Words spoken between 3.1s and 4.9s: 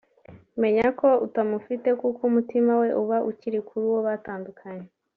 ukiri kuri uwo batandukanye